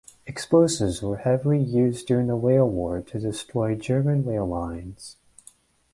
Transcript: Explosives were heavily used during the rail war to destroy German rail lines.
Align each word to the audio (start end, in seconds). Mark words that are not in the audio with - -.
Explosives 0.25 1.03
were 1.03 1.17
heavily 1.17 1.61
used 1.61 2.07
during 2.07 2.25
the 2.25 2.33
rail 2.33 2.67
war 2.67 3.01
to 3.03 3.19
destroy 3.19 3.75
German 3.75 4.25
rail 4.25 4.47
lines. 4.47 5.17